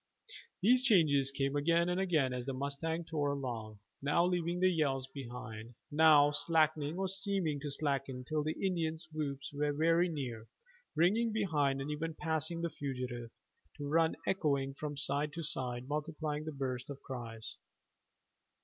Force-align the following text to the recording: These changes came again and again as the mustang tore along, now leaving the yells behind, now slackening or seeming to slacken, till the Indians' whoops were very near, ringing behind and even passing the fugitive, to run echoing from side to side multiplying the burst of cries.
These 0.63 0.81
changes 0.81 1.29
came 1.29 1.55
again 1.55 1.87
and 1.87 1.99
again 2.01 2.33
as 2.33 2.47
the 2.47 2.55
mustang 2.55 3.05
tore 3.05 3.33
along, 3.33 3.77
now 4.01 4.25
leaving 4.25 4.59
the 4.59 4.71
yells 4.71 5.05
behind, 5.05 5.75
now 5.91 6.31
slackening 6.31 6.97
or 6.97 7.07
seeming 7.07 7.59
to 7.59 7.69
slacken, 7.69 8.23
till 8.23 8.41
the 8.41 8.53
Indians' 8.53 9.07
whoops 9.13 9.53
were 9.53 9.71
very 9.71 10.09
near, 10.09 10.47
ringing 10.95 11.31
behind 11.31 11.81
and 11.81 11.91
even 11.91 12.15
passing 12.15 12.61
the 12.63 12.71
fugitive, 12.71 13.29
to 13.77 13.87
run 13.87 14.15
echoing 14.25 14.73
from 14.73 14.97
side 14.97 15.31
to 15.33 15.43
side 15.43 15.87
multiplying 15.87 16.45
the 16.45 16.51
burst 16.51 16.89
of 16.89 16.99
cries. 17.03 17.57